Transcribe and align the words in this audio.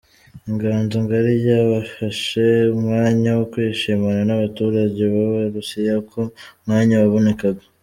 Inganzo 0.49 0.95
Ngari 1.03 1.31
ryafashe 1.41 2.45
umwanya 2.77 3.29
wo 3.39 3.45
kwishimana 3.51 4.21
n’abaturage 4.25 5.01
b’Abarusiya 5.13 5.93
uko 6.03 6.19
umwanya 6.61 6.95
wabonekaga. 7.03 7.63